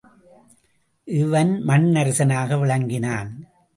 [1.07, 3.31] இவன் மண்ணரசனாக விளங்கினான்.